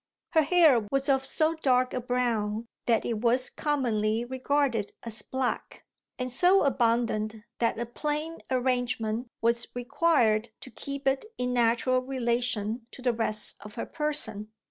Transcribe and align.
Her 0.31 0.41
hair 0.41 0.87
was 0.89 1.09
of 1.09 1.27
so 1.27 1.53
dark 1.53 1.93
a 1.93 2.01
brown 2.01 2.65
that 2.87 3.05
it 3.05 3.21
was 3.21 3.51
commonly 3.51 4.25
regarded 4.25 4.93
as 5.03 5.21
black, 5.21 5.85
and 6.17 6.31
so 6.31 6.63
abundant 6.63 7.35
that 7.59 7.79
a 7.79 7.85
plain 7.85 8.39
arrangement 8.49 9.27
was 9.43 9.67
required 9.75 10.49
to 10.61 10.71
keep 10.71 11.07
it 11.07 11.25
in 11.37 11.53
natural 11.53 11.99
relation 11.99 12.87
to 12.93 13.03
the 13.03 13.13
rest 13.13 13.57
of 13.59 13.75
her 13.75 13.85
person. 13.85 14.51